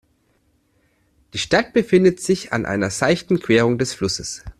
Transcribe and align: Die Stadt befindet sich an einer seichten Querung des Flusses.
Die 1.33 1.37
Stadt 1.37 1.73
befindet 1.73 2.19
sich 2.19 2.51
an 2.53 2.65
einer 2.65 2.89
seichten 2.89 3.39
Querung 3.39 3.77
des 3.77 3.93
Flusses. 3.93 4.43